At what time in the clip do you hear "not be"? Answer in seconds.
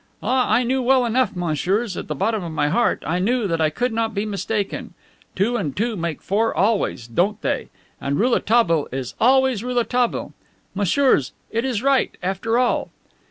3.93-4.25